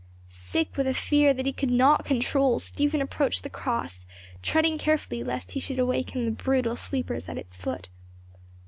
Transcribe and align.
Sick 0.29 0.77
with 0.77 0.87
a 0.87 0.95
fear 0.95 1.31
that 1.31 1.45
he 1.45 1.53
could 1.53 1.69
not 1.69 2.05
control, 2.05 2.57
Stephen 2.57 3.01
approached 3.03 3.43
the 3.43 3.51
cross, 3.51 4.07
treading 4.41 4.79
carefully 4.79 5.23
lest 5.23 5.51
he 5.51 5.59
should 5.59 5.77
awaken 5.77 6.25
the 6.25 6.31
brutal 6.31 6.75
sleepers 6.75 7.29
at 7.29 7.37
its 7.37 7.55
foot. 7.55 7.87